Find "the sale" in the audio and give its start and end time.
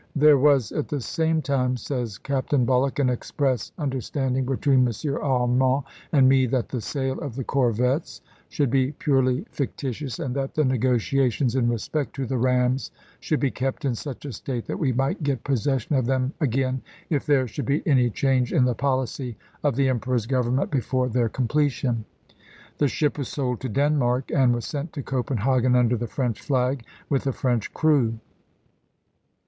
6.69-7.19